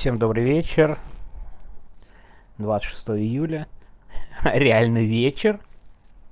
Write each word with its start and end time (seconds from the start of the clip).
Всем 0.00 0.16
добрый 0.16 0.44
вечер. 0.44 0.98
26 2.56 3.10
июля. 3.20 3.68
Реальный 4.42 5.04
вечер. 5.04 5.60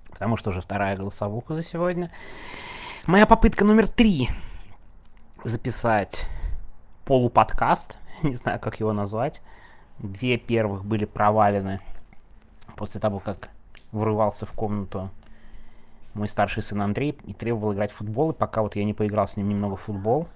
Потому 0.08 0.38
что 0.38 0.48
уже 0.48 0.62
вторая 0.62 0.96
голосовуха 0.96 1.52
за 1.52 1.62
сегодня. 1.62 2.10
Моя 3.06 3.26
попытка 3.26 3.66
номер 3.66 3.86
три 3.86 4.30
записать 5.44 6.24
полуподкаст. 7.04 7.94
Не 8.22 8.36
знаю, 8.36 8.58
как 8.58 8.80
его 8.80 8.94
назвать. 8.94 9.42
Две 9.98 10.38
первых 10.38 10.86
были 10.86 11.04
провалены 11.04 11.80
после 12.74 13.02
того, 13.02 13.18
как 13.18 13.50
врывался 13.92 14.46
в 14.46 14.52
комнату 14.52 15.10
мой 16.14 16.28
старший 16.28 16.62
сын 16.62 16.80
Андрей 16.80 17.18
и 17.26 17.34
требовал 17.34 17.74
играть 17.74 17.92
в 17.92 17.96
футбол. 17.96 18.30
И 18.30 18.34
пока 18.34 18.62
вот 18.62 18.76
я 18.76 18.84
не 18.86 18.94
поиграл 18.94 19.28
с 19.28 19.36
ним 19.36 19.50
немного 19.50 19.76
в 19.76 19.82
футбол, 19.82 20.26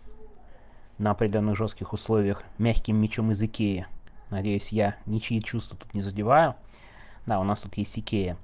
на 1.02 1.10
определенных 1.10 1.56
жестких 1.56 1.92
условиях 1.92 2.44
мягким 2.58 2.96
мечом 2.96 3.32
из 3.32 3.42
Икеи. 3.42 3.86
Надеюсь, 4.30 4.68
я 4.68 4.94
ничьи 5.04 5.42
чувства 5.42 5.76
тут 5.76 5.92
не 5.94 6.00
задеваю. 6.00 6.54
Да, 7.26 7.40
у 7.40 7.44
нас 7.44 7.58
тут 7.58 7.76
есть 7.76 7.98
Икея. 7.98 8.36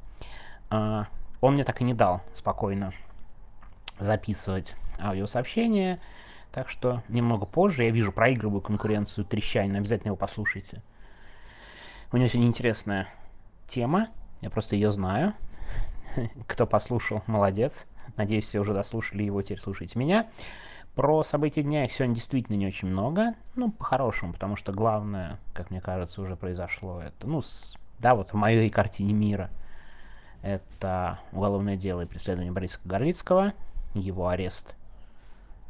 А, 0.68 1.06
он 1.40 1.54
мне 1.54 1.62
так 1.62 1.80
и 1.80 1.84
не 1.84 1.94
дал 1.94 2.20
спокойно 2.34 2.92
записывать 4.00 4.74
аудиосообщение. 4.98 6.00
Так 6.50 6.68
что 6.68 7.04
немного 7.08 7.46
позже 7.46 7.84
я 7.84 7.90
вижу 7.90 8.10
проигрываю 8.10 8.60
конкуренцию 8.60 9.24
Трещанина. 9.24 9.78
Обязательно 9.78 10.08
его 10.08 10.16
послушайте. 10.16 10.82
У 12.10 12.16
него 12.16 12.28
сегодня 12.28 12.48
интересная 12.48 13.08
тема. 13.68 14.08
Я 14.40 14.50
просто 14.50 14.74
ее 14.74 14.90
знаю. 14.90 15.32
Кто 16.48 16.66
послушал, 16.66 17.22
молодец. 17.28 17.86
Надеюсь, 18.16 18.46
все 18.46 18.58
уже 18.58 18.74
дослушали 18.74 19.22
его, 19.22 19.42
теперь 19.42 19.60
слушайте 19.60 19.96
меня. 19.96 20.26
Про 20.98 21.22
события 21.22 21.62
дня 21.62 21.84
их 21.84 21.92
сегодня 21.92 22.16
действительно 22.16 22.56
не 22.56 22.66
очень 22.66 22.88
много. 22.88 23.36
Ну, 23.54 23.70
по-хорошему, 23.70 24.32
потому 24.32 24.56
что 24.56 24.72
главное, 24.72 25.38
как 25.54 25.70
мне 25.70 25.80
кажется, 25.80 26.20
уже 26.20 26.34
произошло. 26.34 27.00
Это, 27.00 27.28
ну, 27.28 27.40
с, 27.40 27.76
да, 28.00 28.16
вот 28.16 28.32
в 28.32 28.34
моей 28.34 28.68
картине 28.68 29.12
мира. 29.12 29.48
Это 30.42 31.20
уголовное 31.30 31.76
дело 31.76 32.00
и 32.00 32.06
преследование 32.06 32.50
Бориса 32.50 32.80
Горлицкого, 32.84 33.52
его 33.94 34.26
арест 34.26 34.74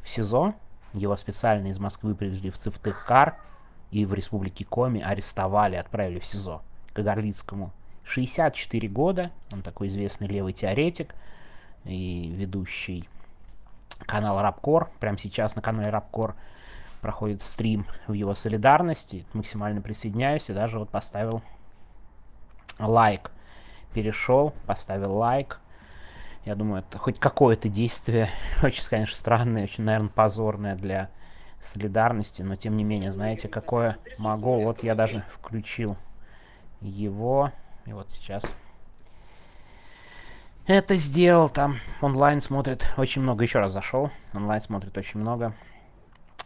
в 0.01 0.09
СИЗО, 0.09 0.55
его 0.93 1.15
специально 1.15 1.67
из 1.67 1.77
Москвы 1.77 2.15
привезли 2.15 2.49
в 2.49 2.57
Цифтыхкар 2.57 3.37
и 3.91 4.05
в 4.05 4.15
республике 4.15 4.65
Коми 4.65 4.99
арестовали, 4.99 5.75
отправили 5.75 6.17
в 6.17 6.25
СИЗО 6.25 6.63
к 6.91 7.03
Горлицкому. 7.03 7.69
64 8.05 8.87
года, 8.87 9.29
он 9.51 9.61
такой 9.61 9.89
известный 9.89 10.25
левый 10.25 10.53
теоретик 10.53 11.13
и 11.85 12.33
ведущий 12.35 13.07
канал 14.05 14.41
Рабкор. 14.41 14.89
Прямо 14.99 15.17
сейчас 15.17 15.55
на 15.55 15.61
канале 15.61 15.89
Рабкор 15.89 16.35
проходит 17.01 17.43
стрим 17.43 17.85
в 18.07 18.13
его 18.13 18.33
солидарности. 18.33 19.25
Максимально 19.33 19.81
присоединяюсь 19.81 20.49
и 20.49 20.53
даже 20.53 20.79
вот 20.79 20.89
поставил 20.89 21.41
лайк. 22.79 23.31
Перешел, 23.93 24.53
поставил 24.65 25.15
лайк. 25.15 25.59
Я 26.45 26.55
думаю, 26.55 26.83
это 26.87 26.97
хоть 26.97 27.19
какое-то 27.19 27.69
действие. 27.69 28.29
Очень, 28.63 28.83
конечно, 28.87 29.15
странное, 29.15 29.63
очень, 29.63 29.83
наверное, 29.83 30.09
позорное 30.09 30.75
для 30.75 31.09
солидарности, 31.59 32.41
но 32.41 32.55
тем 32.55 32.77
не 32.77 32.83
менее, 32.83 33.11
знаете, 33.11 33.47
какое 33.49 33.97
могу. 34.17 34.63
Вот 34.63 34.83
я 34.83 34.95
даже 34.95 35.23
включил 35.33 35.97
его. 36.81 37.51
И 37.85 37.93
вот 37.93 38.07
сейчас 38.11 38.43
это 40.69 40.97
сделал, 40.97 41.49
там 41.49 41.79
онлайн 41.99 42.41
смотрит 42.41 42.85
очень 42.95 43.23
много, 43.23 43.43
еще 43.43 43.57
раз 43.57 43.71
зашел, 43.71 44.11
онлайн 44.35 44.61
смотрит 44.61 44.95
очень 44.95 45.19
много 45.19 45.55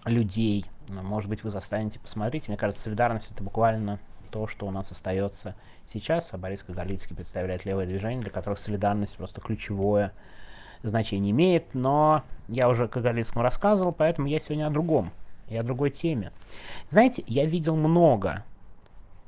людей. 0.05 0.65
Ну, 0.87 1.03
может 1.03 1.29
быть, 1.29 1.43
вы 1.43 1.49
застанете 1.49 1.99
посмотреть. 1.99 2.47
Мне 2.47 2.55
кажется, 2.55 2.83
солидарность 2.83 3.31
это 3.31 3.43
буквально 3.43 3.99
то, 4.31 4.47
что 4.47 4.65
у 4.65 4.71
нас 4.71 4.89
остается 4.91 5.55
сейчас, 5.91 6.33
а 6.33 6.37
Борис 6.37 6.63
Кагалицкий 6.63 7.17
представляет 7.17 7.65
левое 7.65 7.85
движение, 7.85 8.21
для 8.21 8.31
которых 8.31 8.59
солидарность 8.59 9.17
просто 9.17 9.41
ключевое 9.41 10.13
значение 10.83 11.31
имеет, 11.31 11.73
но 11.73 12.23
я 12.47 12.69
уже 12.69 12.87
Кагалицкому 12.87 13.43
рассказывал, 13.43 13.91
поэтому 13.91 14.27
я 14.27 14.39
сегодня 14.39 14.67
о 14.67 14.69
другом, 14.69 15.11
и 15.49 15.57
о 15.57 15.63
другой 15.63 15.89
теме. 15.89 16.31
Знаете, 16.89 17.25
я 17.27 17.45
видел 17.45 17.75
много 17.75 18.45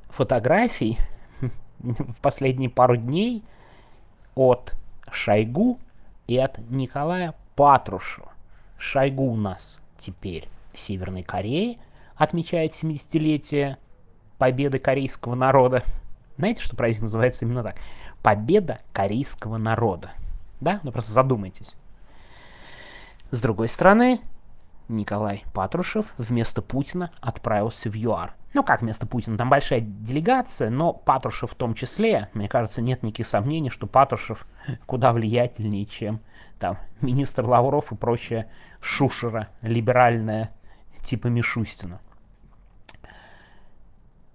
фотографий 0.08 0.98
в 1.80 2.16
последние 2.22 2.70
пару 2.70 2.96
дней 2.96 3.44
от 4.34 4.74
Шойгу 5.10 5.78
и 6.26 6.36
от 6.38 6.58
Николая 6.70 7.34
Патрушева. 7.54 8.32
Шойгу 8.78 9.24
у 9.24 9.36
нас 9.36 9.80
теперь 9.98 10.48
в 10.72 10.80
Северной 10.80 11.22
Корее 11.22 11.78
отмечает 12.16 12.72
70-летие 12.72 13.76
победы 14.38 14.78
корейского 14.78 15.34
народа. 15.34 15.84
Знаете, 16.36 16.62
что 16.62 16.76
праздник 16.76 17.02
называется 17.02 17.44
именно 17.44 17.62
так? 17.62 17.76
Победа 18.22 18.80
корейского 18.92 19.56
народа. 19.56 20.10
Да? 20.60 20.80
Ну 20.82 20.92
просто 20.92 21.12
задумайтесь. 21.12 21.74
С 23.30 23.40
другой 23.40 23.68
стороны, 23.68 24.20
Николай 24.88 25.44
Патрушев 25.52 26.06
вместо 26.18 26.62
Путина 26.62 27.10
отправился 27.20 27.90
в 27.90 27.94
ЮАР. 27.94 28.34
Ну 28.56 28.64
как 28.64 28.80
вместо 28.80 29.06
Путина, 29.06 29.36
там 29.36 29.50
большая 29.50 29.82
делегация, 29.82 30.70
но 30.70 30.94
Патрушев 30.94 31.52
в 31.52 31.54
том 31.54 31.74
числе, 31.74 32.30
мне 32.32 32.48
кажется, 32.48 32.80
нет 32.80 33.02
никаких 33.02 33.26
сомнений, 33.26 33.68
что 33.68 33.86
Патрушев 33.86 34.46
куда 34.86 35.12
влиятельнее, 35.12 35.84
чем 35.84 36.20
там 36.58 36.78
министр 37.02 37.44
Лавров 37.44 37.92
и 37.92 37.96
прочая 37.96 38.50
шушера 38.80 39.48
либеральная 39.60 40.52
типа 41.04 41.26
Мишустина. 41.26 42.00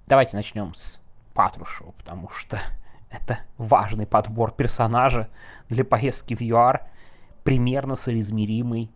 Давайте 0.05 0.35
начнем 0.35 0.75
с 0.75 1.01
Патрушева, 1.33 1.89
потому 1.93 2.29
что 2.29 2.61
это 3.09 3.39
важный 3.57 4.05
подбор 4.05 4.51
персонажа 4.51 5.29
для 5.67 5.83
поездки 5.83 6.35
в 6.35 6.41
ЮАР, 6.41 6.87
примерно 7.43 7.95
соизмеримый 7.95 8.91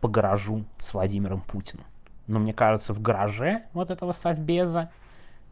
по 0.00 0.08
гаражу 0.08 0.64
с 0.80 0.92
Владимиром 0.92 1.42
Путиным. 1.42 1.86
Но 2.26 2.38
мне 2.38 2.52
кажется, 2.52 2.94
в 2.94 3.00
гараже 3.00 3.64
вот 3.72 3.90
этого 3.90 4.12
совбеза 4.12 4.90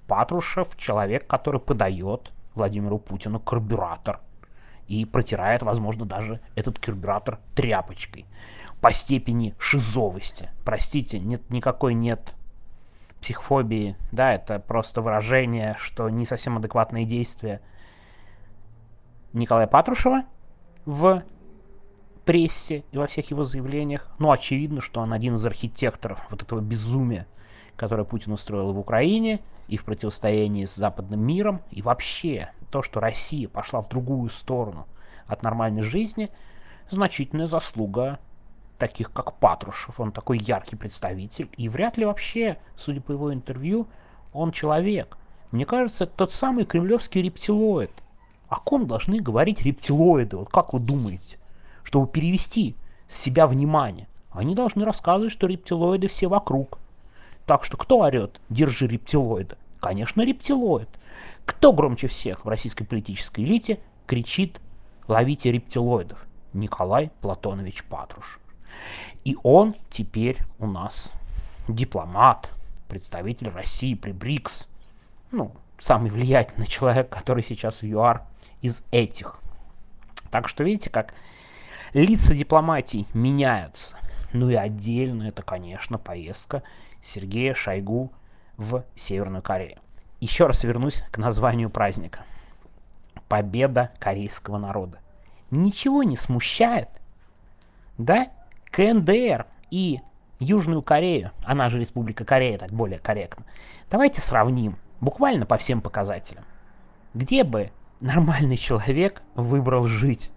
Патрушев 0.06 0.76
человек, 0.76 1.26
который 1.26 1.60
подает 1.60 2.32
Владимиру 2.54 2.98
Путину 2.98 3.40
карбюратор 3.40 4.20
и 4.88 5.04
протирает, 5.04 5.62
возможно, 5.62 6.04
даже 6.04 6.40
этот 6.54 6.78
карбюратор 6.78 7.38
тряпочкой 7.54 8.26
по 8.80 8.92
степени 8.92 9.54
шизовости. 9.58 10.50
Простите, 10.64 11.18
нет 11.18 11.48
никакой 11.50 11.94
нет 11.94 12.34
психофобии, 13.20 13.96
да, 14.10 14.34
это 14.34 14.58
просто 14.58 15.00
выражение, 15.00 15.76
что 15.78 16.08
не 16.10 16.26
совсем 16.26 16.56
адекватные 16.56 17.04
действия 17.04 17.60
Николая 19.32 19.68
Патрушева 19.68 20.24
в 20.84 21.22
прессе 22.24 22.84
и 22.92 22.98
во 22.98 23.06
всех 23.06 23.30
его 23.30 23.44
заявлениях. 23.44 24.08
Ну, 24.18 24.30
очевидно, 24.30 24.80
что 24.80 25.00
он 25.00 25.12
один 25.12 25.34
из 25.34 25.44
архитекторов 25.44 26.20
вот 26.30 26.42
этого 26.42 26.60
безумия, 26.60 27.26
которое 27.76 28.04
Путин 28.04 28.32
устроил 28.32 28.72
в 28.72 28.78
Украине 28.78 29.40
и 29.68 29.76
в 29.76 29.84
противостоянии 29.84 30.64
с 30.64 30.74
западным 30.74 31.20
миром. 31.20 31.62
И 31.70 31.82
вообще, 31.82 32.50
то, 32.70 32.82
что 32.82 33.00
Россия 33.00 33.48
пошла 33.48 33.80
в 33.80 33.88
другую 33.88 34.30
сторону 34.30 34.86
от 35.26 35.42
нормальной 35.42 35.82
жизни, 35.82 36.30
значительная 36.90 37.46
заслуга 37.46 38.18
таких, 38.78 39.12
как 39.12 39.34
Патрушев. 39.34 40.00
Он 40.00 40.12
такой 40.12 40.38
яркий 40.38 40.76
представитель. 40.76 41.48
И 41.56 41.68
вряд 41.68 41.96
ли 41.96 42.04
вообще, 42.04 42.58
судя 42.76 43.00
по 43.00 43.12
его 43.12 43.32
интервью, 43.32 43.86
он 44.32 44.50
человек. 44.50 45.16
Мне 45.52 45.66
кажется, 45.66 46.04
это 46.04 46.12
тот 46.14 46.32
самый 46.32 46.64
кремлевский 46.64 47.22
рептилоид. 47.22 47.92
О 48.48 48.56
ком 48.56 48.86
должны 48.86 49.20
говорить 49.20 49.62
рептилоиды? 49.62 50.36
Вот 50.36 50.48
как 50.48 50.72
вы 50.72 50.80
думаете? 50.80 51.38
Чтобы 51.84 52.06
перевести 52.06 52.76
с 53.08 53.18
себя 53.18 53.46
внимание. 53.46 54.06
Они 54.30 54.54
должны 54.54 54.84
рассказывать, 54.84 55.32
что 55.32 55.46
рептилоиды 55.46 56.08
все 56.08 56.28
вокруг. 56.28 56.78
Так 57.46 57.64
что 57.64 57.76
кто 57.76 58.00
орет 58.00 58.40
«держи 58.48 58.86
рептилоида»? 58.86 59.58
Конечно, 59.80 60.22
рептилоид. 60.22 60.88
Кто 61.44 61.72
громче 61.72 62.06
всех 62.06 62.44
в 62.44 62.48
российской 62.48 62.84
политической 62.84 63.44
элите 63.44 63.80
кричит 64.06 64.60
«ловите 65.08 65.50
рептилоидов»? 65.50 66.24
Николай 66.52 67.10
Платонович 67.20 67.84
Патруш. 67.84 68.38
И 69.24 69.36
он 69.42 69.74
теперь 69.90 70.38
у 70.58 70.66
нас 70.66 71.10
дипломат, 71.68 72.50
представитель 72.88 73.48
России 73.48 73.94
при 73.94 74.12
БРИКС. 74.12 74.68
Ну, 75.30 75.52
самый 75.78 76.10
влиятельный 76.10 76.66
человек, 76.68 77.08
который 77.08 77.44
сейчас 77.44 77.82
в 77.82 77.86
ЮАР 77.86 78.22
из 78.60 78.82
этих. 78.90 79.38
Так 80.30 80.48
что 80.48 80.64
видите, 80.64 80.90
как 80.90 81.14
лица 81.92 82.34
дипломатий 82.34 83.06
меняются. 83.14 83.96
Ну 84.32 84.50
и 84.50 84.54
отдельно 84.54 85.24
это, 85.24 85.42
конечно, 85.42 85.98
поездка 85.98 86.62
Сергея 87.02 87.54
Шойгу 87.54 88.12
в 88.56 88.84
Северную 88.94 89.42
Корею. 89.42 89.78
Еще 90.20 90.46
раз 90.46 90.64
вернусь 90.64 91.02
к 91.10 91.18
названию 91.18 91.68
праздника. 91.68 92.24
Победа 93.28 93.90
корейского 93.98 94.58
народа. 94.58 94.98
Ничего 95.50 96.02
не 96.02 96.16
смущает, 96.16 96.88
да? 97.98 98.28
КНДР 98.70 99.46
и 99.70 100.00
Южную 100.38 100.82
Корею, 100.82 101.30
она 101.44 101.68
же 101.68 101.78
Республика 101.78 102.24
Корея, 102.24 102.58
так 102.58 102.70
более 102.70 102.98
корректно, 102.98 103.44
давайте 103.90 104.20
сравним 104.20 104.76
буквально 105.00 105.44
по 105.46 105.58
всем 105.58 105.80
показателям. 105.80 106.44
Где 107.14 107.44
бы 107.44 107.70
нормальный 108.00 108.56
человек 108.56 109.22
выбрал 109.34 109.86
жить? 109.86 110.30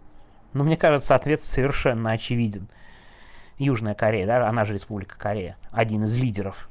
Ну, 0.56 0.64
мне 0.64 0.78
кажется, 0.78 1.16
ответ 1.16 1.44
совершенно 1.44 2.12
очевиден. 2.12 2.70
Южная 3.58 3.94
Корея, 3.94 4.26
да, 4.26 4.48
она 4.48 4.64
же 4.64 4.74
Республика 4.74 5.18
Корея, 5.18 5.58
один 5.72 6.06
из 6.06 6.16
лидеров 6.18 6.70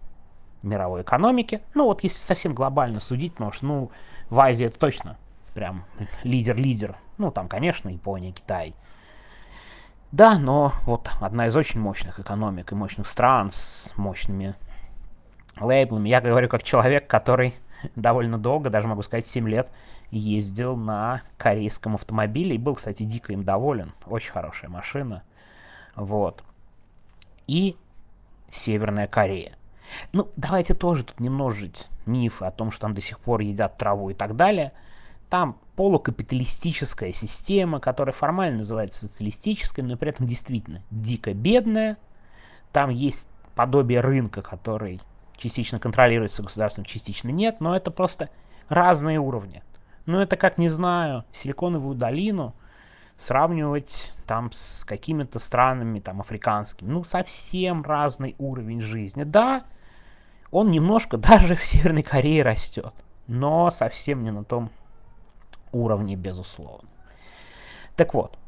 мировой 0.62 1.02
экономики. 1.02 1.60
Ну, 1.74 1.84
вот 1.84 2.02
если 2.02 2.18
совсем 2.22 2.54
глобально 2.54 3.00
судить, 3.00 3.34
потому 3.34 3.52
что, 3.52 3.66
ну, 3.66 3.90
в 4.30 4.40
Азии 4.40 4.64
это 4.64 4.78
точно 4.78 5.18
прям 5.52 5.84
лидер-лидер. 6.22 6.96
Ну, 7.18 7.30
там, 7.30 7.46
конечно, 7.46 7.90
Япония, 7.90 8.32
Китай. 8.32 8.74
Да, 10.12 10.38
но 10.38 10.72
вот 10.86 11.10
одна 11.20 11.48
из 11.48 11.54
очень 11.54 11.78
мощных 11.78 12.18
экономик 12.18 12.72
и 12.72 12.74
мощных 12.74 13.06
стран 13.06 13.50
с 13.52 13.92
мощными 13.96 14.54
лейблами. 15.60 16.08
Я 16.08 16.22
говорю 16.22 16.48
как 16.48 16.62
человек, 16.62 17.06
который 17.06 17.54
довольно 17.96 18.38
долго, 18.38 18.70
даже 18.70 18.88
могу 18.88 19.02
сказать 19.02 19.26
7 19.26 19.46
лет, 19.46 19.70
ездил 20.14 20.76
на 20.76 21.22
корейском 21.36 21.94
автомобиле 21.94 22.54
и 22.54 22.58
был, 22.58 22.74
кстати, 22.74 23.02
дико 23.02 23.32
им 23.32 23.44
доволен. 23.44 23.92
Очень 24.06 24.32
хорошая 24.32 24.70
машина. 24.70 25.22
Вот. 25.94 26.42
И 27.46 27.76
Северная 28.50 29.06
Корея. 29.06 29.56
Ну, 30.12 30.30
давайте 30.36 30.74
тоже 30.74 31.04
тут 31.04 31.20
не 31.20 31.28
множить 31.28 31.88
мифы 32.06 32.44
о 32.44 32.50
том, 32.50 32.70
что 32.70 32.82
там 32.82 32.94
до 32.94 33.00
сих 33.02 33.18
пор 33.18 33.40
едят 33.40 33.76
траву 33.76 34.10
и 34.10 34.14
так 34.14 34.36
далее. 34.36 34.72
Там 35.28 35.58
полукапиталистическая 35.76 37.12
система, 37.12 37.80
которая 37.80 38.14
формально 38.14 38.58
называется 38.58 39.06
социалистической, 39.06 39.82
но 39.82 39.96
при 39.96 40.10
этом 40.10 40.26
действительно 40.26 40.82
дико 40.90 41.34
бедная. 41.34 41.96
Там 42.72 42.90
есть 42.90 43.26
подобие 43.54 44.00
рынка, 44.00 44.42
который 44.42 45.00
частично 45.36 45.78
контролируется 45.78 46.42
государством, 46.42 46.84
частично 46.84 47.28
нет, 47.30 47.60
но 47.60 47.76
это 47.76 47.90
просто 47.90 48.30
разные 48.68 49.18
уровни. 49.18 49.62
Ну, 50.06 50.18
это 50.20 50.36
как, 50.36 50.58
не 50.58 50.68
знаю, 50.68 51.24
Силиконовую 51.32 51.94
долину 51.94 52.54
сравнивать 53.16 54.12
там 54.26 54.52
с 54.52 54.84
какими-то 54.84 55.38
странами, 55.38 56.00
там, 56.00 56.20
африканскими. 56.20 56.90
Ну, 56.90 57.04
совсем 57.04 57.82
разный 57.82 58.34
уровень 58.38 58.80
жизни. 58.80 59.24
Да, 59.24 59.64
он 60.50 60.70
немножко 60.70 61.16
даже 61.18 61.56
в 61.56 61.64
Северной 61.64 62.02
Корее 62.02 62.42
растет, 62.42 62.94
но 63.26 63.70
совсем 63.70 64.22
не 64.22 64.30
на 64.30 64.44
том 64.44 64.70
уровне, 65.72 66.16
безусловно. 66.16 66.88
Так 67.96 68.14
вот, 68.14 68.38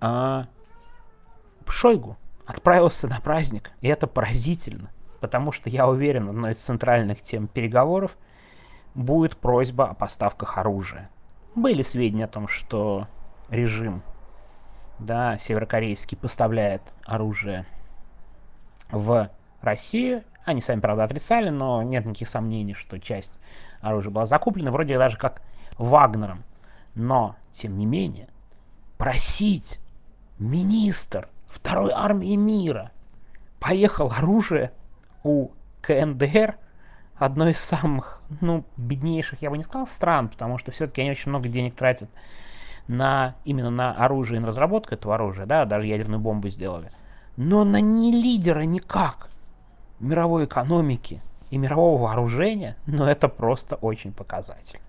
а, 0.00 0.46
Шойгу 1.68 2.16
отправился 2.44 3.08
на 3.08 3.20
праздник, 3.20 3.70
и 3.80 3.88
это 3.88 4.06
поразительно, 4.06 4.90
потому 5.20 5.52
что 5.52 5.70
я 5.70 5.86
уверен, 5.88 6.28
одной 6.28 6.52
из 6.52 6.58
центральных 6.58 7.22
тем 7.22 7.48
переговоров 7.48 8.16
будет 8.96 9.36
просьба 9.36 9.90
о 9.90 9.94
поставках 9.94 10.58
оружия. 10.58 11.10
Были 11.54 11.82
сведения 11.82 12.24
о 12.24 12.28
том, 12.28 12.48
что 12.48 13.06
режим, 13.50 14.02
да, 14.98 15.38
северокорейский 15.38 16.16
поставляет 16.16 16.82
оружие 17.04 17.66
в 18.90 19.30
Россию. 19.60 20.24
Они 20.44 20.60
сами, 20.60 20.80
правда, 20.80 21.04
отрицали, 21.04 21.50
но 21.50 21.82
нет 21.82 22.06
никаких 22.06 22.28
сомнений, 22.28 22.74
что 22.74 22.98
часть 22.98 23.32
оружия 23.80 24.10
была 24.10 24.26
закуплена, 24.26 24.70
вроде 24.70 24.98
даже 24.98 25.18
как 25.18 25.42
Вагнером. 25.76 26.44
Но, 26.94 27.36
тем 27.52 27.76
не 27.76 27.84
менее, 27.84 28.28
просить 28.96 29.78
министр 30.38 31.28
второй 31.48 31.92
армии 31.92 32.34
мира 32.36 32.92
поехал 33.60 34.10
оружие 34.10 34.72
у 35.22 35.50
КНДР– 35.82 36.56
одной 37.18 37.52
из 37.52 37.58
самых, 37.58 38.20
ну, 38.40 38.64
беднейших, 38.76 39.42
я 39.42 39.50
бы 39.50 39.56
не 39.56 39.64
сказал, 39.64 39.86
стран, 39.86 40.28
потому 40.28 40.58
что 40.58 40.70
все-таки 40.70 41.00
они 41.00 41.10
очень 41.10 41.30
много 41.30 41.48
денег 41.48 41.74
тратят 41.74 42.10
на 42.88 43.34
именно 43.44 43.70
на 43.70 43.92
оружие 43.92 44.38
и 44.38 44.40
на 44.40 44.48
разработку 44.48 44.94
этого 44.94 45.14
оружия, 45.14 45.46
да, 45.46 45.64
даже 45.64 45.86
ядерную 45.86 46.20
бомбу 46.20 46.48
сделали. 46.48 46.90
Но 47.36 47.64
на 47.64 47.80
не 47.80 48.12
лидера 48.12 48.60
никак 48.60 49.28
мировой 49.98 50.44
экономики 50.44 51.20
и 51.50 51.58
мирового 51.58 52.02
вооружения, 52.02 52.76
но 52.86 53.08
это 53.08 53.28
просто 53.28 53.76
очень 53.76 54.12
показательно. 54.12 54.82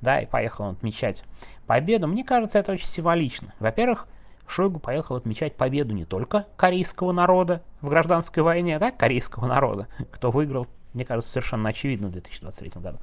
Да, 0.00 0.20
и 0.20 0.26
поехал 0.26 0.66
он 0.66 0.72
отмечать 0.72 1.22
победу. 1.66 2.06
Мне 2.06 2.24
кажется, 2.24 2.58
это 2.58 2.72
очень 2.72 2.88
символично. 2.88 3.54
Во-первых, 3.58 4.06
Шойгу 4.46 4.78
поехал 4.78 5.16
отмечать 5.16 5.56
победу 5.56 5.94
не 5.94 6.04
только 6.04 6.46
корейского 6.56 7.12
народа 7.12 7.62
в 7.80 7.88
гражданской 7.88 8.42
войне, 8.42 8.78
да, 8.78 8.90
корейского 8.90 9.46
народа, 9.46 9.88
кто 10.10 10.30
выиграл 10.30 10.66
мне 10.94 11.04
кажется, 11.04 11.30
совершенно 11.32 11.68
очевидно 11.68 12.08
в 12.08 12.12
2023 12.12 12.80
году. 12.80 12.98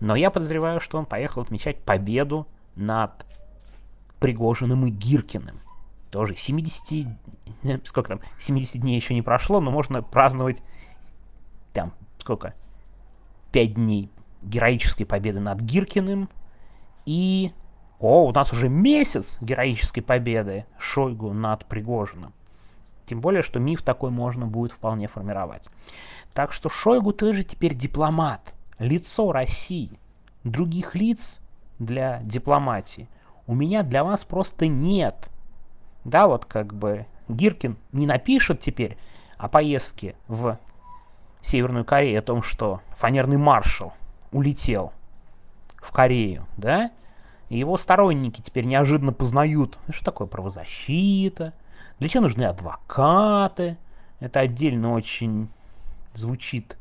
Но 0.00 0.16
я 0.16 0.30
подозреваю, 0.30 0.80
что 0.80 0.98
он 0.98 1.06
поехал 1.06 1.42
отмечать 1.42 1.78
победу 1.82 2.46
над 2.74 3.24
Пригожиным 4.18 4.86
и 4.86 4.90
Гиркиным. 4.90 5.60
Тоже 6.10 6.34
70... 6.34 7.06
Сколько 7.84 8.16
там? 8.16 8.20
70 8.40 8.80
дней 8.80 8.96
еще 8.96 9.14
не 9.14 9.22
прошло, 9.22 9.60
но 9.60 9.70
можно 9.70 10.02
праздновать 10.02 10.62
там, 11.72 11.92
сколько? 12.18 12.54
5 13.52 13.74
дней 13.74 14.10
героической 14.42 15.06
победы 15.06 15.40
над 15.40 15.60
Гиркиным 15.60 16.28
и... 17.06 17.52
О, 17.98 18.26
у 18.26 18.32
нас 18.32 18.50
уже 18.52 18.70
месяц 18.70 19.36
героической 19.42 20.02
победы 20.02 20.64
Шойгу 20.78 21.34
над 21.34 21.66
Пригожиным. 21.66 22.32
Тем 23.10 23.20
более, 23.20 23.42
что 23.42 23.58
миф 23.58 23.82
такой 23.82 24.10
можно 24.10 24.46
будет 24.46 24.70
вполне 24.70 25.08
формировать. 25.08 25.64
Так 26.32 26.52
что 26.52 26.68
Шойгу 26.68 27.12
тоже 27.12 27.42
теперь 27.42 27.74
дипломат, 27.74 28.54
лицо 28.78 29.32
России. 29.32 29.98
Других 30.44 30.94
лиц 30.94 31.40
для 31.80 32.20
дипломатии 32.22 33.08
у 33.48 33.54
меня 33.56 33.82
для 33.82 34.04
вас 34.04 34.22
просто 34.22 34.68
нет. 34.68 35.28
Да, 36.04 36.28
вот 36.28 36.44
как 36.44 36.72
бы 36.72 37.04
Гиркин 37.26 37.76
не 37.90 38.06
напишет 38.06 38.60
теперь 38.60 38.96
о 39.38 39.48
поездке 39.48 40.14
в 40.28 40.56
Северную 41.40 41.84
Корею, 41.84 42.20
о 42.20 42.22
том, 42.22 42.44
что 42.44 42.80
фанерный 42.90 43.38
маршал 43.38 43.92
улетел 44.30 44.92
в 45.74 45.90
Корею, 45.90 46.46
да, 46.56 46.92
и 47.48 47.58
его 47.58 47.76
сторонники 47.76 48.40
теперь 48.40 48.66
неожиданно 48.66 49.12
познают, 49.12 49.78
ну, 49.88 49.94
что 49.94 50.04
такое 50.04 50.28
правозащита, 50.28 51.54
для 51.98 52.08
чего 52.08 52.22
нужны 52.22 52.44
адвокаты, 52.44 53.76
это 54.20 54.40
отдельно 54.40 54.92
очень 54.92 55.48
звучит 56.14 56.76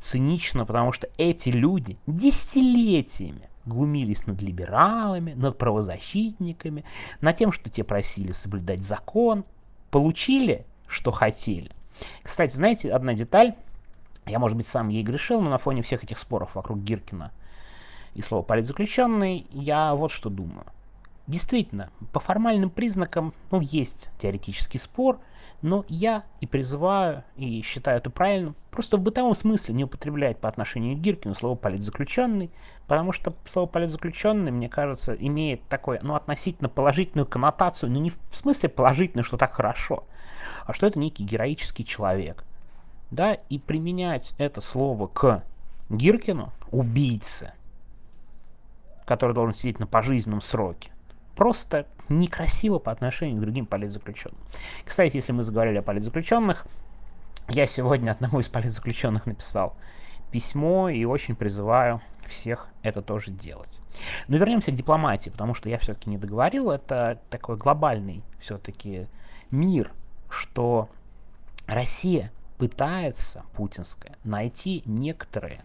цинично, 0.00 0.64
потому 0.64 0.92
что 0.92 1.08
эти 1.18 1.50
люди 1.50 1.98
десятилетиями 2.06 3.48
глумились 3.66 4.26
над 4.26 4.40
либералами, 4.40 5.32
над 5.32 5.58
правозащитниками, 5.58 6.84
над 7.20 7.36
тем, 7.36 7.52
что 7.52 7.70
те 7.70 7.84
просили 7.84 8.32
соблюдать 8.32 8.82
закон, 8.82 9.44
получили, 9.90 10.64
что 10.86 11.10
хотели. 11.10 11.70
Кстати, 12.22 12.56
знаете, 12.56 12.92
одна 12.92 13.14
деталь, 13.14 13.54
я, 14.26 14.38
может 14.38 14.56
быть, 14.56 14.66
сам 14.66 14.88
ей 14.88 15.02
грешил, 15.02 15.40
но 15.40 15.50
на 15.50 15.58
фоне 15.58 15.82
всех 15.82 16.02
этих 16.04 16.18
споров 16.18 16.54
вокруг 16.54 16.78
Гиркина 16.78 17.32
и 18.14 18.22
слова 18.22 18.42
политзаключенный, 18.42 19.46
я 19.50 19.94
вот 19.94 20.12
что 20.12 20.30
думаю. 20.30 20.64
Действительно, 21.30 21.90
по 22.12 22.18
формальным 22.18 22.70
признакам, 22.70 23.34
ну, 23.52 23.60
есть 23.60 24.08
теоретический 24.18 24.80
спор, 24.80 25.20
но 25.62 25.84
я 25.86 26.24
и 26.40 26.46
призываю, 26.48 27.22
и 27.36 27.62
считаю 27.62 27.98
это 27.98 28.10
правильным, 28.10 28.56
просто 28.72 28.96
в 28.96 29.00
бытовом 29.00 29.36
смысле 29.36 29.74
не 29.74 29.84
употреблять 29.84 30.38
по 30.38 30.48
отношению 30.48 30.96
к 30.96 31.00
Гиркину 31.00 31.36
слово 31.36 31.54
политзаключенный, 31.54 32.50
потому 32.88 33.12
что 33.12 33.32
слово 33.44 33.66
политзаключенный, 33.68 34.50
мне 34.50 34.68
кажется, 34.68 35.12
имеет 35.12 35.62
такое, 35.68 36.00
ну, 36.02 36.16
относительно 36.16 36.68
положительную 36.68 37.26
коннотацию, 37.26 37.92
но 37.92 38.00
не 38.00 38.10
в 38.10 38.18
смысле 38.32 38.68
положительную, 38.68 39.22
что 39.22 39.36
так 39.36 39.52
хорошо, 39.52 40.02
а 40.66 40.74
что 40.74 40.88
это 40.88 40.98
некий 40.98 41.22
героический 41.22 41.84
человек. 41.84 42.44
Да, 43.12 43.34
и 43.34 43.60
применять 43.60 44.34
это 44.36 44.60
слово 44.60 45.06
к 45.06 45.44
Гиркину, 45.90 46.52
убийце, 46.72 47.52
который 49.04 49.32
должен 49.32 49.54
сидеть 49.54 49.78
на 49.78 49.86
пожизненном 49.86 50.40
сроке, 50.40 50.90
просто 51.36 51.86
некрасиво 52.08 52.78
по 52.78 52.92
отношению 52.92 53.38
к 53.38 53.40
другим 53.40 53.66
политзаключенным. 53.66 54.40
Кстати, 54.84 55.16
если 55.16 55.32
мы 55.32 55.42
заговорили 55.42 55.78
о 55.78 55.82
политзаключенных, 55.82 56.66
я 57.48 57.66
сегодня 57.66 58.12
одному 58.12 58.40
из 58.40 58.48
политзаключенных 58.48 59.26
написал 59.26 59.76
письмо 60.30 60.88
и 60.88 61.04
очень 61.04 61.34
призываю 61.34 62.00
всех 62.28 62.68
это 62.82 63.02
тоже 63.02 63.30
делать. 63.30 63.80
Но 64.28 64.36
вернемся 64.36 64.70
к 64.70 64.74
дипломатии, 64.74 65.30
потому 65.30 65.54
что 65.54 65.68
я 65.68 65.78
все-таки 65.78 66.08
не 66.08 66.18
договорил, 66.18 66.70
это 66.70 67.20
такой 67.28 67.56
глобальный 67.56 68.22
все-таки 68.40 69.08
мир, 69.50 69.92
что 70.28 70.88
Россия 71.66 72.30
пытается, 72.56 73.44
путинская, 73.54 74.16
найти 74.22 74.82
некоторые 74.86 75.64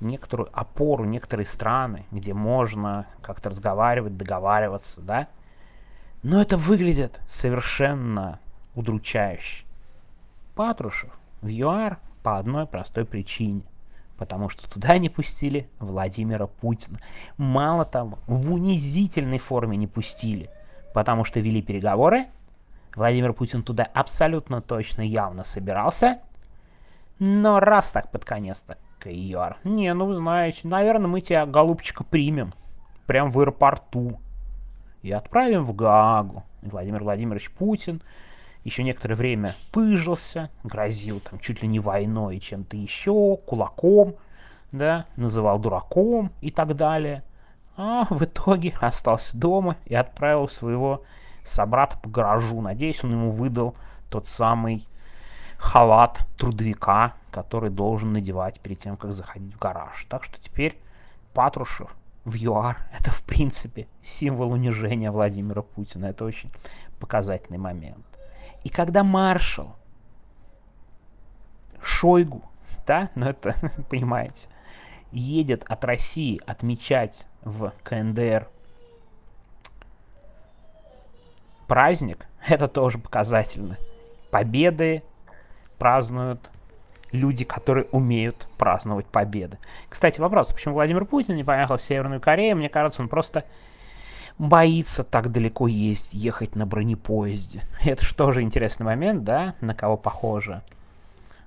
некоторую 0.00 0.48
опору, 0.52 1.04
некоторые 1.04 1.46
страны, 1.46 2.06
где 2.10 2.34
можно 2.34 3.06
как-то 3.22 3.50
разговаривать, 3.50 4.16
договариваться, 4.16 5.00
да. 5.00 5.28
Но 6.22 6.40
это 6.40 6.56
выглядит 6.56 7.20
совершенно 7.26 8.40
удручающе. 8.74 9.64
Патрушев 10.54 11.10
в 11.42 11.48
ЮАР 11.48 11.98
по 12.22 12.38
одной 12.38 12.66
простой 12.66 13.04
причине. 13.04 13.62
Потому 14.16 14.48
что 14.48 14.70
туда 14.70 14.96
не 14.98 15.08
пустили 15.08 15.68
Владимира 15.80 16.46
Путина. 16.46 17.00
Мало 17.36 17.84
того, 17.84 18.18
в 18.26 18.52
унизительной 18.52 19.38
форме 19.38 19.76
не 19.76 19.86
пустили. 19.86 20.48
Потому 20.94 21.24
что 21.24 21.40
вели 21.40 21.60
переговоры. 21.60 22.26
Владимир 22.94 23.32
Путин 23.32 23.64
туда 23.64 23.82
абсолютно 23.92 24.62
точно 24.62 25.02
явно 25.02 25.42
собирался. 25.42 26.20
Но 27.18 27.60
раз 27.60 27.90
так 27.90 28.10
под 28.10 28.24
конец-то 28.24 28.76
ЮАР. 29.04 29.58
Не, 29.64 29.92
ну 29.94 30.12
знаете, 30.14 30.60
наверное, 30.64 31.08
мы 31.08 31.20
тебя, 31.20 31.46
голубчика, 31.46 32.04
примем. 32.04 32.52
Прям 33.06 33.30
в 33.30 33.38
аэропорту. 33.38 34.18
И 35.02 35.12
отправим 35.12 35.64
в 35.64 35.74
Гаагу. 35.74 36.44
И 36.62 36.68
Владимир 36.68 37.02
Владимирович 37.02 37.50
Путин 37.50 38.00
еще 38.64 38.82
некоторое 38.82 39.14
время 39.14 39.54
пыжился, 39.72 40.50
грозил 40.62 41.20
там 41.20 41.38
чуть 41.38 41.60
ли 41.60 41.68
не 41.68 41.80
войной 41.80 42.40
чем-то 42.40 42.76
еще, 42.76 43.36
кулаком, 43.36 44.14
да, 44.72 45.04
называл 45.16 45.58
дураком 45.58 46.32
и 46.40 46.50
так 46.50 46.74
далее. 46.74 47.22
А 47.76 48.06
в 48.08 48.24
итоге 48.24 48.72
остался 48.80 49.36
дома 49.36 49.76
и 49.84 49.94
отправил 49.94 50.48
своего 50.48 51.02
собрата 51.44 51.98
по 51.98 52.08
гаражу. 52.08 52.60
Надеюсь, 52.62 53.04
он 53.04 53.12
ему 53.12 53.30
выдал 53.30 53.74
тот 54.08 54.26
самый 54.26 54.86
халат 55.64 56.20
трудовика, 56.36 57.14
который 57.30 57.70
должен 57.70 58.12
надевать 58.12 58.60
перед 58.60 58.78
тем, 58.80 58.96
как 58.96 59.12
заходить 59.12 59.54
в 59.54 59.58
гараж. 59.58 60.06
Так 60.08 60.22
что 60.24 60.38
теперь 60.38 60.78
Патрушев 61.32 61.90
в 62.24 62.34
ЮАР 62.34 62.76
это 62.96 63.10
в 63.10 63.22
принципе 63.22 63.88
символ 64.02 64.52
унижения 64.52 65.10
Владимира 65.10 65.62
Путина. 65.62 66.06
Это 66.06 66.26
очень 66.26 66.50
показательный 67.00 67.58
момент. 67.58 68.04
И 68.62 68.68
когда 68.68 69.02
маршал 69.02 69.74
Шойгу, 71.82 72.42
да, 72.86 73.08
ну 73.14 73.26
это, 73.26 73.56
понимаете, 73.88 74.46
едет 75.12 75.64
от 75.66 75.82
России 75.84 76.40
отмечать 76.46 77.26
в 77.42 77.72
КНДР 77.82 78.48
праздник, 81.66 82.26
это 82.46 82.68
тоже 82.68 82.98
показательно. 82.98 83.78
Победы 84.30 85.02
празднуют 85.78 86.50
люди, 87.12 87.44
которые 87.44 87.86
умеют 87.92 88.48
праздновать 88.58 89.06
победы. 89.06 89.58
Кстати, 89.88 90.20
вопрос, 90.20 90.52
почему 90.52 90.74
Владимир 90.74 91.04
Путин 91.04 91.36
не 91.36 91.44
поехал 91.44 91.76
в 91.76 91.82
Северную 91.82 92.20
Корею? 92.20 92.56
Мне 92.56 92.68
кажется, 92.68 93.00
он 93.02 93.08
просто 93.08 93.44
боится 94.38 95.04
так 95.04 95.30
далеко 95.30 95.68
есть, 95.68 96.12
ехать 96.12 96.56
на 96.56 96.66
бронепоезде. 96.66 97.62
Это 97.84 98.04
же 98.04 98.14
тоже 98.14 98.42
интересный 98.42 98.84
момент, 98.84 99.24
да, 99.24 99.54
на 99.60 99.74
кого 99.74 99.96
похоже 99.96 100.62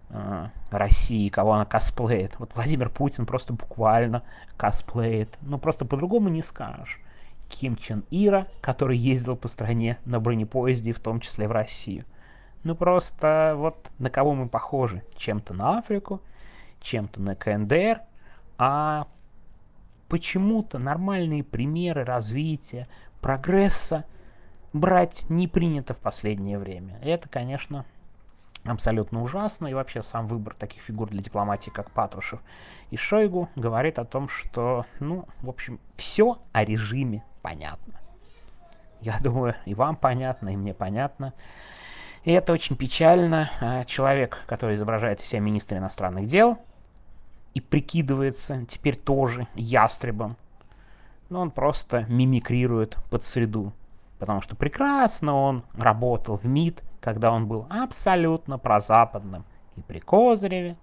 э, 0.09 0.47
России, 0.71 1.29
кого 1.29 1.53
она 1.53 1.65
косплеит. 1.65 2.39
Вот 2.39 2.51
Владимир 2.55 2.89
Путин 2.89 3.25
просто 3.25 3.53
буквально 3.53 4.23
косплеит. 4.55 5.37
Ну, 5.41 5.57
просто 5.57 5.85
по-другому 5.85 6.29
не 6.29 6.41
скажешь. 6.41 6.99
Ким 7.49 7.75
Чен 7.77 8.03
Ира, 8.11 8.47
который 8.61 8.97
ездил 8.97 9.35
по 9.35 9.47
стране 9.47 9.97
на 10.05 10.19
бронепоезде, 10.19 10.93
в 10.93 10.99
том 10.99 11.19
числе 11.19 11.47
в 11.47 11.51
Россию. 11.51 12.05
Ну, 12.67 12.75
просто 12.75 13.53
вот 13.55 13.89
на 13.97 14.09
кого 14.09 14.33
мы 14.33 14.49
похожи? 14.49 15.01
Чем-то 15.15 15.53
на 15.53 15.77
Африку, 15.77 16.21
чем-то 16.81 17.21
на 17.21 17.33
КНДР, 17.33 18.01
а 18.57 19.07
почему-то 20.09 20.77
нормальные 20.77 21.45
примеры 21.45 22.03
развития, 22.03 22.89
прогресса 23.21 24.03
брать 24.73 25.29
не 25.29 25.47
принято 25.47 25.93
в 25.93 25.99
последнее 25.99 26.59
время. 26.59 26.99
Это, 27.01 27.29
конечно, 27.29 27.85
абсолютно 28.65 29.23
ужасно. 29.23 29.67
И 29.67 29.73
вообще 29.73 30.03
сам 30.03 30.27
выбор 30.27 30.53
таких 30.53 30.81
фигур 30.81 31.07
для 31.09 31.23
дипломатии, 31.23 31.69
как 31.69 31.89
Патрушев 31.91 32.41
и 32.91 32.97
Шойгу, 32.97 33.47
говорит 33.55 33.97
о 33.97 34.03
том, 34.03 34.27
что, 34.27 34.85
ну, 34.99 35.23
в 35.39 35.47
общем, 35.47 35.79
все 35.95 36.39
о 36.51 36.65
режиме 36.65 37.23
понятно. 37.41 37.93
Я 38.99 39.19
думаю, 39.21 39.55
и 39.63 39.73
вам 39.73 39.95
понятно, 39.95 40.49
и 40.49 40.57
мне 40.57 40.73
понятно. 40.73 41.33
И 42.27 42.31
это 42.33 42.51
очень 42.51 42.75
печально. 42.75 43.49
А 43.61 43.85
человек, 43.85 44.39
который 44.47 44.75
изображает 44.75 45.21
себя 45.21 45.39
министра 45.39 45.77
иностранных 45.77 46.27
дел, 46.27 46.59
и 47.53 47.61
прикидывается 47.61 48.65
теперь 48.65 48.97
тоже 48.97 49.47
ястребом. 49.55 50.35
Но 51.29 51.39
он 51.39 51.51
просто 51.51 52.05
мимикрирует 52.09 52.97
под 53.09 53.23
среду. 53.23 53.71
Потому 54.19 54.41
что 54.41 54.57
прекрасно 54.57 55.37
он 55.37 55.63
работал 55.73 56.35
в 56.35 56.43
МИД, 56.43 56.83
когда 56.99 57.31
он 57.31 57.47
был 57.47 57.65
абсолютно 57.69 58.57
прозападным. 58.57 59.45
И 59.77 59.81
при 59.81 59.99
Козыреве, 59.99 60.75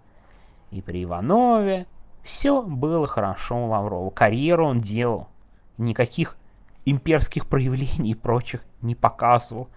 и 0.71 0.81
при 0.81 1.05
Иванове. 1.05 1.87
Все 2.23 2.63
было 2.63 3.07
хорошо 3.07 3.67
у 3.67 3.69
Лаврова. 3.69 4.09
Карьеру 4.09 4.67
он 4.67 4.81
делал. 4.81 5.29
Никаких 5.77 6.39
имперских 6.87 7.47
проявлений 7.47 8.13
и 8.13 8.15
прочих 8.15 8.63
не 8.81 8.95
показывал. 8.95 9.69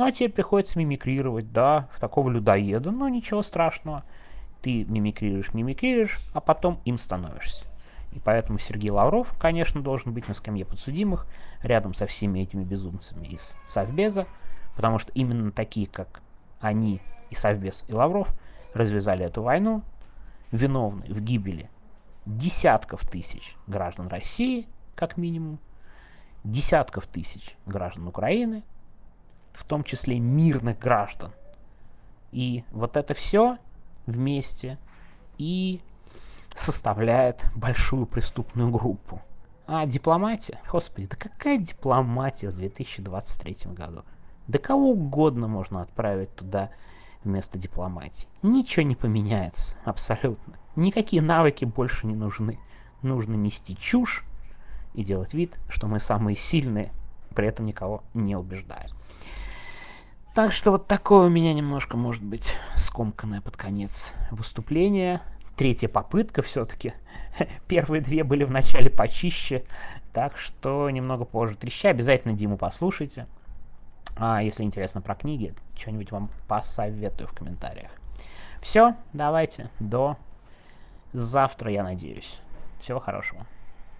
Ну 0.00 0.06
а 0.06 0.12
тебе 0.12 0.30
приходится 0.30 0.78
мимикрировать, 0.78 1.52
да, 1.52 1.90
в 1.94 2.00
такого 2.00 2.30
людоеда, 2.30 2.90
но 2.90 3.06
ничего 3.10 3.42
страшного. 3.42 4.02
Ты 4.62 4.84
мимикрируешь, 4.84 5.52
мимикрируешь, 5.52 6.18
а 6.32 6.40
потом 6.40 6.80
им 6.86 6.96
становишься. 6.96 7.66
И 8.12 8.18
поэтому 8.18 8.58
Сергей 8.58 8.88
Лавров, 8.88 9.30
конечно, 9.38 9.82
должен 9.82 10.14
быть 10.14 10.26
на 10.26 10.32
скамье 10.32 10.64
подсудимых, 10.64 11.26
рядом 11.62 11.92
со 11.92 12.06
всеми 12.06 12.40
этими 12.40 12.64
безумцами 12.64 13.26
из 13.26 13.54
Совбеза, 13.66 14.26
потому 14.74 14.98
что 14.98 15.12
именно 15.12 15.52
такие, 15.52 15.86
как 15.86 16.22
они, 16.62 17.02
и 17.28 17.34
Совбез, 17.34 17.84
и 17.86 17.92
Лавров, 17.92 18.28
развязали 18.72 19.26
эту 19.26 19.42
войну, 19.42 19.82
виновны 20.50 21.04
в 21.12 21.20
гибели 21.20 21.68
десятков 22.24 23.06
тысяч 23.06 23.54
граждан 23.66 24.08
России, 24.08 24.66
как 24.94 25.18
минимум, 25.18 25.58
десятков 26.42 27.06
тысяч 27.06 27.54
граждан 27.66 28.08
Украины, 28.08 28.62
в 29.60 29.64
том 29.64 29.84
числе 29.84 30.18
мирных 30.18 30.78
граждан. 30.78 31.32
И 32.32 32.64
вот 32.70 32.96
это 32.96 33.12
все 33.12 33.58
вместе 34.06 34.78
и 35.36 35.80
составляет 36.54 37.44
большую 37.54 38.06
преступную 38.06 38.70
группу. 38.70 39.20
А 39.66 39.86
дипломатия? 39.86 40.60
Господи, 40.72 41.06
да 41.08 41.16
какая 41.16 41.58
дипломатия 41.58 42.48
в 42.48 42.56
2023 42.56 43.72
году? 43.72 44.02
Да 44.48 44.58
кого 44.58 44.92
угодно 44.92 45.46
можно 45.46 45.82
отправить 45.82 46.34
туда 46.34 46.70
вместо 47.22 47.58
дипломатии. 47.58 48.26
Ничего 48.42 48.82
не 48.82 48.96
поменяется, 48.96 49.76
абсолютно. 49.84 50.54
Никакие 50.74 51.20
навыки 51.20 51.66
больше 51.66 52.06
не 52.06 52.14
нужны. 52.14 52.58
Нужно 53.02 53.34
нести 53.34 53.76
чушь 53.76 54.24
и 54.94 55.04
делать 55.04 55.34
вид, 55.34 55.58
что 55.68 55.86
мы 55.86 56.00
самые 56.00 56.36
сильные, 56.36 56.92
при 57.34 57.46
этом 57.46 57.66
никого 57.66 58.02
не 58.14 58.34
убеждая. 58.34 58.88
Так 60.34 60.52
что 60.52 60.70
вот 60.70 60.86
такое 60.86 61.26
у 61.26 61.30
меня 61.30 61.52
немножко, 61.52 61.96
может 61.96 62.22
быть, 62.22 62.54
скомканное 62.76 63.40
под 63.40 63.56
конец 63.56 64.12
выступление. 64.30 65.22
Третья 65.56 65.88
попытка 65.88 66.42
все-таки. 66.42 66.94
Первые 67.66 68.00
две 68.00 68.22
были 68.22 68.44
в 68.44 68.50
начале 68.50 68.90
почище, 68.90 69.64
так 70.12 70.38
что 70.38 70.88
немного 70.88 71.24
позже 71.24 71.56
треща. 71.56 71.88
Обязательно 71.88 72.34
Диму 72.34 72.56
послушайте. 72.56 73.26
А 74.16 74.40
если 74.42 74.62
интересно 74.62 75.00
про 75.00 75.16
книги, 75.16 75.52
что-нибудь 75.76 76.12
вам 76.12 76.30
посоветую 76.46 77.26
в 77.26 77.32
комментариях. 77.32 77.90
Все, 78.62 78.94
давайте, 79.12 79.68
до 79.80 80.16
завтра, 81.12 81.72
я 81.72 81.82
надеюсь. 81.82 82.40
Всего 82.80 83.00
хорошего. 83.00 83.46